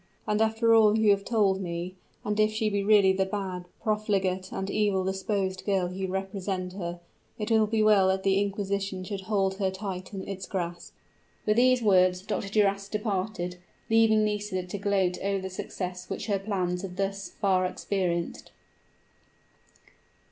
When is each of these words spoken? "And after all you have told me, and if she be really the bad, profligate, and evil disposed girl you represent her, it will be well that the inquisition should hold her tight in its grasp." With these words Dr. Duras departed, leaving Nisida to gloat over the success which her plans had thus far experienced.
"And 0.25 0.41
after 0.41 0.73
all 0.73 0.97
you 0.97 1.11
have 1.11 1.23
told 1.23 1.61
me, 1.61 1.93
and 2.25 2.39
if 2.39 2.51
she 2.51 2.71
be 2.71 2.81
really 2.81 3.13
the 3.13 3.23
bad, 3.27 3.65
profligate, 3.83 4.51
and 4.51 4.67
evil 4.67 5.03
disposed 5.03 5.63
girl 5.63 5.91
you 5.93 6.07
represent 6.07 6.73
her, 6.73 6.99
it 7.37 7.51
will 7.51 7.67
be 7.67 7.83
well 7.83 8.07
that 8.07 8.23
the 8.23 8.41
inquisition 8.41 9.03
should 9.03 9.21
hold 9.21 9.57
her 9.59 9.69
tight 9.69 10.11
in 10.11 10.27
its 10.27 10.47
grasp." 10.47 10.95
With 11.45 11.57
these 11.57 11.83
words 11.83 12.23
Dr. 12.23 12.49
Duras 12.49 12.89
departed, 12.89 13.59
leaving 13.91 14.23
Nisida 14.23 14.65
to 14.69 14.77
gloat 14.79 15.19
over 15.19 15.39
the 15.43 15.51
success 15.51 16.09
which 16.09 16.25
her 16.25 16.39
plans 16.39 16.81
had 16.81 16.97
thus 16.97 17.29
far 17.29 17.67
experienced. 17.67 18.49